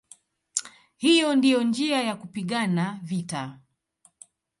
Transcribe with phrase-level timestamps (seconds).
[0.97, 3.59] Hiyo ndiyo njia ya kupigana vita".